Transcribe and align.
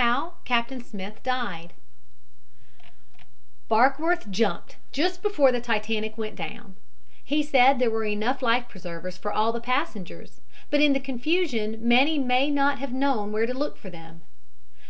HOW 0.00 0.36
CAPTAIN 0.46 0.82
SMITH 0.82 1.22
DIED 1.22 1.74
Barkworth 3.68 4.30
jumped, 4.30 4.76
just 4.92 5.20
before 5.20 5.52
the 5.52 5.60
Titanic 5.60 6.16
went 6.16 6.36
down. 6.36 6.74
He 7.22 7.42
said 7.42 7.78
there 7.78 7.90
were 7.90 8.06
enough 8.06 8.40
life 8.40 8.66
preservers 8.66 9.18
for 9.18 9.30
all 9.30 9.52
the 9.52 9.60
passengers, 9.60 10.40
but 10.70 10.80
in 10.80 10.94
the 10.94 11.00
confusion 11.00 11.76
many 11.86 12.18
may 12.18 12.48
not 12.50 12.78
have 12.78 12.94
known 12.94 13.30
where 13.30 13.44
to 13.44 13.52
look 13.52 13.76
for 13.76 13.90
them. 13.90 14.22